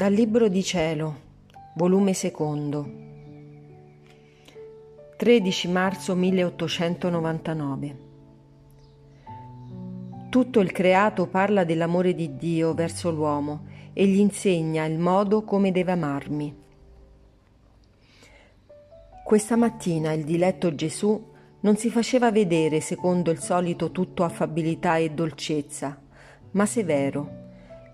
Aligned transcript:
Dal 0.00 0.14
Libro 0.14 0.48
di 0.48 0.62
Cielo, 0.62 1.14
volume 1.74 2.14
secondo, 2.14 2.90
13 5.18 5.68
marzo 5.68 6.14
1899. 6.14 7.98
Tutto 10.30 10.60
il 10.60 10.72
creato 10.72 11.26
parla 11.26 11.64
dell'amore 11.64 12.14
di 12.14 12.34
Dio 12.36 12.72
verso 12.72 13.10
l'uomo 13.10 13.66
e 13.92 14.06
gli 14.06 14.20
insegna 14.20 14.86
il 14.86 14.98
modo 14.98 15.44
come 15.44 15.70
deve 15.70 15.92
amarmi. 15.92 16.56
Questa 19.22 19.56
mattina 19.56 20.12
il 20.12 20.24
diletto 20.24 20.74
Gesù 20.74 21.30
non 21.60 21.76
si 21.76 21.90
faceva 21.90 22.32
vedere 22.32 22.80
secondo 22.80 23.30
il 23.30 23.38
solito 23.38 23.90
tutto 23.90 24.24
affabilità 24.24 24.96
e 24.96 25.10
dolcezza, 25.10 26.00
ma 26.52 26.64
severo 26.64 27.39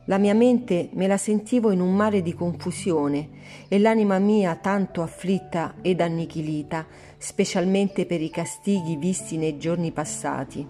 la 0.06 0.18
mia 0.18 0.34
mente 0.34 0.88
me 0.92 1.06
la 1.06 1.16
sentivo 1.16 1.70
in 1.70 1.80
un 1.80 1.94
mare 1.94 2.22
di 2.22 2.32
confusione 2.32 3.28
e 3.68 3.78
l'anima 3.78 4.18
mia 4.18 4.54
tanto 4.54 5.02
afflitta 5.02 5.74
ed 5.82 6.00
annichilita, 6.00 6.86
specialmente 7.18 8.06
per 8.06 8.20
i 8.20 8.30
castighi 8.30 8.96
visti 8.96 9.36
nei 9.36 9.58
giorni 9.58 9.90
passati. 9.90 10.66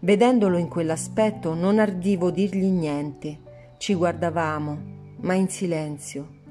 Vedendolo 0.00 0.58
in 0.58 0.68
quell'aspetto 0.68 1.54
non 1.54 1.78
ardivo 1.78 2.30
dirgli 2.30 2.66
niente, 2.66 3.38
ci 3.78 3.94
guardavamo, 3.94 4.78
ma 5.20 5.34
in 5.34 5.48
silenzio. 5.48 6.42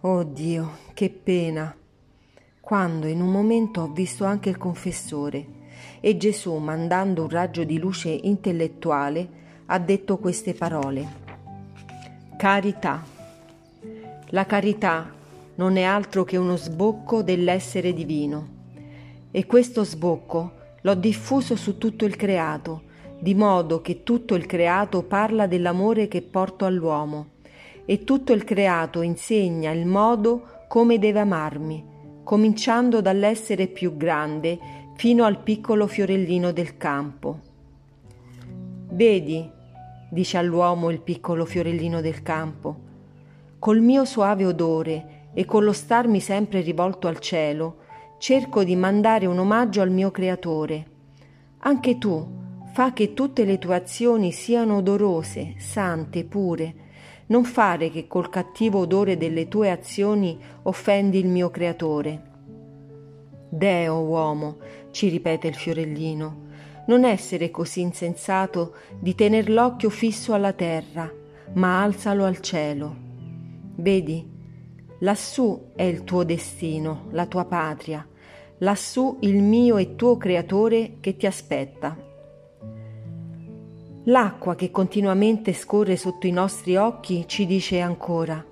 Oh 0.00 0.22
Dio, 0.22 0.70
che 0.94 1.10
pena! 1.10 1.74
Quando 2.60 3.08
in 3.08 3.20
un 3.20 3.30
momento 3.30 3.82
ho 3.82 3.92
visto 3.92 4.24
anche 4.24 4.50
il 4.50 4.56
confessore 4.56 5.62
e 6.00 6.16
Gesù, 6.16 6.54
mandando 6.54 7.22
un 7.22 7.28
raggio 7.28 7.64
di 7.64 7.78
luce 7.78 8.08
intellettuale, 8.08 9.42
ha 9.66 9.78
detto 9.78 10.18
queste 10.18 10.54
parole. 10.54 11.23
Carità. 12.44 13.02
La 14.26 14.44
carità 14.44 15.10
non 15.54 15.78
è 15.78 15.82
altro 15.82 16.24
che 16.24 16.36
uno 16.36 16.56
sbocco 16.56 17.22
dell'essere 17.22 17.94
divino 17.94 18.48
e 19.30 19.46
questo 19.46 19.82
sbocco 19.82 20.52
l'ho 20.82 20.94
diffuso 20.94 21.56
su 21.56 21.78
tutto 21.78 22.04
il 22.04 22.16
creato, 22.16 22.82
di 23.18 23.34
modo 23.34 23.80
che 23.80 24.02
tutto 24.02 24.34
il 24.34 24.44
creato 24.44 25.04
parla 25.04 25.46
dell'amore 25.46 26.06
che 26.06 26.20
porto 26.20 26.66
all'uomo 26.66 27.28
e 27.86 28.04
tutto 28.04 28.34
il 28.34 28.44
creato 28.44 29.00
insegna 29.00 29.70
il 29.70 29.86
modo 29.86 30.66
come 30.68 30.98
deve 30.98 31.20
amarmi, 31.20 31.82
cominciando 32.24 33.00
dall'essere 33.00 33.68
più 33.68 33.96
grande 33.96 34.58
fino 34.96 35.24
al 35.24 35.38
piccolo 35.38 35.86
fiorellino 35.86 36.52
del 36.52 36.76
campo. 36.76 37.40
Vedi, 38.90 39.50
dice 40.14 40.38
all'uomo 40.38 40.90
il 40.90 41.00
piccolo 41.00 41.44
fiorellino 41.44 42.00
del 42.00 42.22
campo. 42.22 42.76
Col 43.58 43.80
mio 43.80 44.04
suave 44.04 44.46
odore 44.46 45.30
e 45.34 45.44
con 45.44 45.64
lo 45.64 45.72
starmi 45.72 46.20
sempre 46.20 46.60
rivolto 46.60 47.08
al 47.08 47.18
cielo, 47.18 47.78
cerco 48.18 48.62
di 48.62 48.76
mandare 48.76 49.26
un 49.26 49.40
omaggio 49.40 49.80
al 49.80 49.90
mio 49.90 50.12
creatore. 50.12 50.86
Anche 51.58 51.98
tu, 51.98 52.24
fa 52.72 52.92
che 52.92 53.12
tutte 53.12 53.44
le 53.44 53.58
tue 53.58 53.74
azioni 53.74 54.30
siano 54.30 54.76
odorose, 54.76 55.54
sante, 55.58 56.24
pure. 56.24 56.74
Non 57.26 57.42
fare 57.42 57.90
che 57.90 58.06
col 58.06 58.30
cattivo 58.30 58.78
odore 58.78 59.16
delle 59.16 59.48
tue 59.48 59.68
azioni 59.68 60.38
offendi 60.62 61.18
il 61.18 61.26
mio 61.26 61.50
creatore. 61.50 62.22
Deo, 63.48 63.98
uomo, 63.98 64.58
ci 64.92 65.08
ripete 65.08 65.48
il 65.48 65.56
fiorellino, 65.56 66.42
non 66.86 67.04
essere 67.04 67.50
così 67.50 67.80
insensato 67.80 68.74
di 68.98 69.14
tener 69.14 69.48
l'occhio 69.48 69.90
fisso 69.90 70.34
alla 70.34 70.52
terra, 70.52 71.10
ma 71.54 71.82
alzalo 71.82 72.24
al 72.24 72.40
cielo. 72.40 72.96
Vedi, 73.76 74.30
lassù 75.00 75.72
è 75.74 75.82
il 75.82 76.04
tuo 76.04 76.24
destino, 76.24 77.06
la 77.10 77.26
tua 77.26 77.44
patria, 77.44 78.06
lassù 78.58 79.18
il 79.20 79.42
mio 79.42 79.76
e 79.76 79.96
tuo 79.96 80.16
creatore 80.16 80.96
che 81.00 81.16
ti 81.16 81.26
aspetta. 81.26 81.96
L'acqua 84.04 84.54
che 84.54 84.70
continuamente 84.70 85.54
scorre 85.54 85.96
sotto 85.96 86.26
i 86.26 86.30
nostri 86.30 86.76
occhi 86.76 87.24
ci 87.26 87.46
dice 87.46 87.80
ancora, 87.80 88.44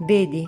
vedi, 0.00 0.46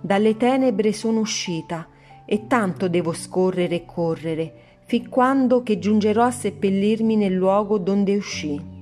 dalle 0.00 0.36
tenebre 0.36 0.92
sono 0.92 1.20
uscita 1.20 1.88
e 2.24 2.46
tanto 2.48 2.88
devo 2.88 3.12
scorrere 3.12 3.76
e 3.76 3.84
correre, 3.84 4.65
fin 4.86 5.08
quando 5.08 5.62
che 5.62 5.78
giungerò 5.78 6.22
a 6.22 6.30
seppellirmi 6.30 7.16
nel 7.16 7.34
luogo 7.34 7.78
donde 7.78 8.16
uscì. 8.16 8.74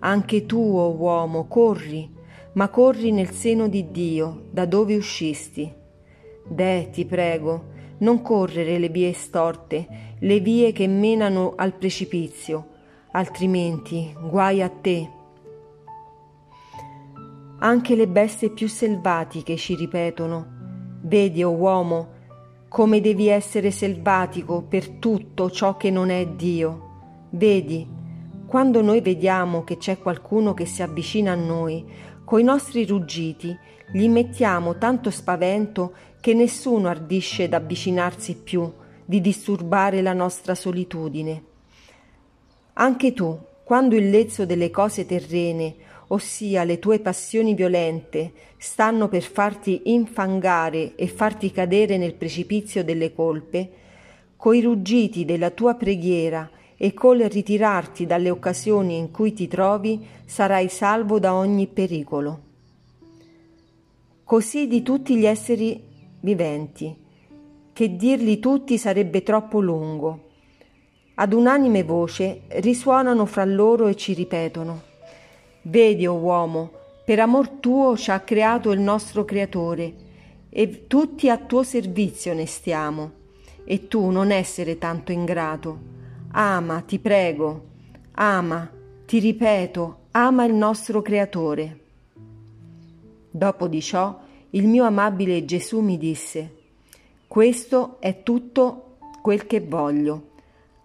Anche 0.00 0.46
tu, 0.46 0.58
o 0.58 0.86
oh 0.86 0.96
uomo, 0.96 1.46
corri, 1.46 2.10
ma 2.54 2.68
corri 2.68 3.12
nel 3.12 3.30
seno 3.30 3.68
di 3.68 3.90
Dio, 3.90 4.46
da 4.50 4.64
dove 4.64 4.96
uscisti. 4.96 5.70
Deh, 6.48 6.88
ti 6.90 7.04
prego, 7.04 7.76
non 7.98 8.22
correre 8.22 8.78
le 8.78 8.88
vie 8.88 9.12
storte, 9.12 10.14
le 10.18 10.40
vie 10.40 10.72
che 10.72 10.86
menano 10.86 11.52
al 11.56 11.74
precipizio, 11.74 12.66
altrimenti 13.12 14.14
guai 14.30 14.62
a 14.62 14.68
te. 14.70 15.10
Anche 17.58 17.94
le 17.96 18.08
bestie 18.08 18.50
più 18.50 18.66
selvatiche 18.68 19.56
ci 19.56 19.74
ripetono. 19.74 20.56
Vedi, 21.02 21.42
o 21.42 21.50
oh 21.50 21.56
uomo, 21.56 22.08
come 22.68 23.00
devi 23.00 23.28
essere 23.28 23.70
selvatico 23.70 24.62
per 24.62 24.88
tutto 24.88 25.50
ciò 25.50 25.76
che 25.76 25.90
non 25.90 26.10
è 26.10 26.26
Dio. 26.26 27.26
Vedi, 27.30 27.86
quando 28.46 28.82
noi 28.82 29.00
vediamo 29.00 29.64
che 29.64 29.78
c'è 29.78 29.98
qualcuno 29.98 30.54
che 30.54 30.66
si 30.66 30.82
avvicina 30.82 31.32
a 31.32 31.36
noi, 31.36 31.84
coi 32.24 32.42
nostri 32.42 32.84
ruggiti 32.84 33.56
gli 33.90 34.08
mettiamo 34.08 34.76
tanto 34.76 35.10
spavento 35.10 35.92
che 36.20 36.34
nessuno 36.34 36.88
ardisce 36.88 37.44
ad 37.44 37.54
avvicinarsi 37.54 38.36
più, 38.36 38.70
di 39.04 39.22
disturbare 39.22 40.02
la 40.02 40.12
nostra 40.12 40.54
solitudine. 40.54 41.42
Anche 42.74 43.12
tu, 43.14 43.38
quando 43.64 43.96
il 43.96 44.10
lezzo 44.10 44.44
delle 44.44 44.70
cose 44.70 45.06
terrene 45.06 45.74
ossia 46.08 46.64
le 46.64 46.78
tue 46.78 47.00
passioni 47.00 47.54
violente, 47.54 48.32
stanno 48.56 49.08
per 49.08 49.22
farti 49.22 49.82
infangare 49.84 50.94
e 50.94 51.06
farti 51.06 51.50
cadere 51.50 51.96
nel 51.96 52.14
precipizio 52.14 52.84
delle 52.84 53.12
colpe, 53.12 53.70
coi 54.36 54.60
ruggiti 54.60 55.24
della 55.24 55.50
tua 55.50 55.74
preghiera 55.74 56.48
e 56.76 56.94
col 56.94 57.18
ritirarti 57.18 58.06
dalle 58.06 58.30
occasioni 58.30 58.96
in 58.96 59.10
cui 59.10 59.32
ti 59.32 59.48
trovi, 59.48 60.06
sarai 60.24 60.68
salvo 60.68 61.18
da 61.18 61.34
ogni 61.34 61.66
pericolo. 61.66 62.46
Così 64.24 64.66
di 64.66 64.82
tutti 64.82 65.16
gli 65.16 65.26
esseri 65.26 65.82
viventi, 66.20 66.94
che 67.72 67.96
dirli 67.96 68.38
tutti 68.38 68.78
sarebbe 68.78 69.22
troppo 69.22 69.60
lungo. 69.60 70.26
Ad 71.14 71.32
unanime 71.32 71.82
voce 71.82 72.42
risuonano 72.48 73.26
fra 73.26 73.44
loro 73.44 73.88
e 73.88 73.96
ci 73.96 74.14
ripetono 74.14 74.87
Vedi, 75.62 76.06
o 76.06 76.14
oh 76.14 76.18
uomo, 76.18 76.70
per 77.04 77.20
amor 77.20 77.48
tuo 77.48 77.96
ci 77.96 78.10
ha 78.10 78.20
creato 78.20 78.70
il 78.70 78.80
nostro 78.80 79.24
Creatore, 79.24 79.94
e 80.50 80.86
tutti 80.86 81.28
a 81.28 81.38
tuo 81.38 81.62
servizio 81.62 82.34
ne 82.34 82.46
stiamo, 82.46 83.12
e 83.64 83.88
tu 83.88 84.10
non 84.10 84.30
essere 84.30 84.78
tanto 84.78 85.12
ingrato. 85.12 85.78
Ama, 86.32 86.80
ti 86.82 86.98
prego, 86.98 87.64
ama, 88.12 88.70
ti 89.06 89.18
ripeto, 89.18 89.98
ama 90.12 90.44
il 90.44 90.54
nostro 90.54 91.02
Creatore. 91.02 91.80
Dopo 93.30 93.68
di 93.68 93.80
ciò, 93.80 94.18
il 94.50 94.66
mio 94.66 94.84
amabile 94.84 95.44
Gesù 95.44 95.80
mi 95.80 95.98
disse, 95.98 96.54
questo 97.26 97.96
è 98.00 98.22
tutto 98.22 98.96
quel 99.20 99.46
che 99.46 99.60
voglio, 99.60 100.30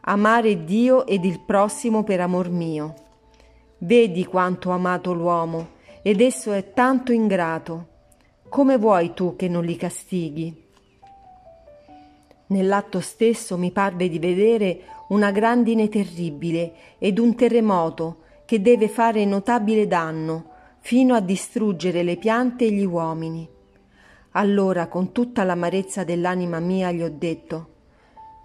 amare 0.01 0.65
Dio 0.65 1.05
ed 1.05 1.23
il 1.23 1.39
prossimo 1.39 2.03
per 2.03 2.19
amor 2.19 2.49
mio. 2.49 2.93
Vedi 3.83 4.23
quanto 4.23 4.69
ho 4.69 4.71
amato 4.71 5.11
l'uomo, 5.11 5.71
ed 6.03 6.21
esso 6.21 6.53
è 6.53 6.71
tanto 6.71 7.11
ingrato. 7.11 7.87
Come 8.47 8.77
vuoi 8.77 9.13
tu 9.13 9.35
che 9.35 9.49
non 9.49 9.65
li 9.65 9.75
castighi? 9.75 10.63
Nell'atto 12.47 13.01
stesso 13.01 13.57
mi 13.57 13.71
parve 13.71 14.07
di 14.07 14.19
vedere 14.19 14.83
una 15.09 15.31
grandine 15.31 15.89
terribile 15.89 16.73
ed 16.97 17.19
un 17.19 17.35
terremoto 17.35 18.19
che 18.45 18.61
deve 18.61 18.87
fare 18.87 19.25
notabile 19.25 19.85
danno 19.85 20.51
fino 20.79 21.13
a 21.13 21.19
distruggere 21.19 22.03
le 22.03 22.15
piante 22.15 22.63
e 22.63 22.71
gli 22.71 22.85
uomini. 22.85 23.45
Allora, 24.31 24.87
con 24.87 25.11
tutta 25.11 25.43
l'amarezza 25.43 26.05
dell'anima 26.05 26.59
mia, 26.59 26.89
gli 26.93 27.01
ho 27.01 27.11
detto, 27.13 27.67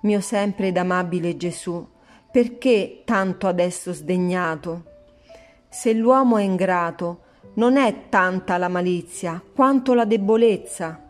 mio 0.02 0.20
sempre 0.20 0.68
ed 0.68 0.76
amabile 0.76 1.36
Gesù, 1.36 1.86
perché 2.28 3.02
tanto 3.04 3.46
adesso 3.46 3.92
sdegnato? 3.92 4.96
Se 5.68 5.92
l'uomo 5.92 6.38
è 6.38 6.42
ingrato, 6.42 7.20
non 7.54 7.76
è 7.76 8.08
tanta 8.08 8.56
la 8.56 8.68
malizia 8.68 9.42
quanto 9.54 9.94
la 9.94 10.04
debolezza. 10.04 11.00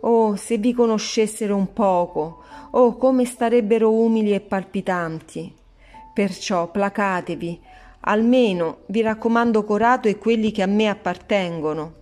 Oh, 0.00 0.36
se 0.36 0.58
vi 0.58 0.72
conoscessero 0.72 1.54
un 1.56 1.72
poco, 1.72 2.42
oh, 2.70 2.96
come 2.96 3.24
starebbero 3.24 3.92
umili 3.92 4.32
e 4.32 4.40
palpitanti. 4.40 5.54
Perciò 6.12 6.70
placatevi, 6.70 7.60
Almeno 8.02 8.78
vi 8.86 9.02
raccomando 9.02 9.62
Corato 9.62 10.08
e 10.08 10.16
quelli 10.16 10.52
che 10.52 10.62
a 10.62 10.66
me 10.66 10.88
appartengono. 10.88 11.94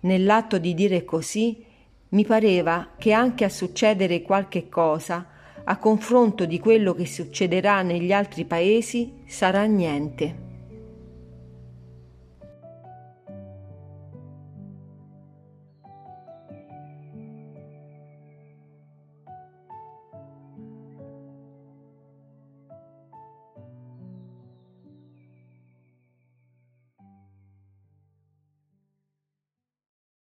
Nell'atto 0.00 0.58
di 0.58 0.74
dire 0.74 1.04
così, 1.04 1.64
mi 2.10 2.24
pareva 2.26 2.88
che 2.98 3.12
anche 3.12 3.44
a 3.44 3.48
succedere 3.48 4.20
qualche 4.20 4.68
cosa, 4.68 5.26
a 5.64 5.78
confronto 5.78 6.44
di 6.44 6.58
quello 6.58 6.94
che 6.94 7.06
succederà 7.06 7.80
negli 7.80 8.12
altri 8.12 8.44
paesi, 8.44 9.22
sarà 9.24 9.64
niente. 9.64 10.45